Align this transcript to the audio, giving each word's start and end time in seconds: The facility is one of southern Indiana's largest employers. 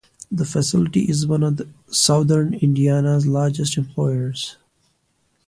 The 0.31 0.45
facility 0.45 1.01
is 1.01 1.27
one 1.27 1.43
of 1.43 1.61
southern 1.91 2.55
Indiana's 2.55 3.27
largest 3.27 3.77
employers. 3.77 4.57